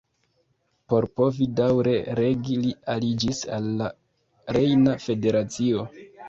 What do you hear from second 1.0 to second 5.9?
povi daŭre regi li aliĝis al la Rejna Federacio.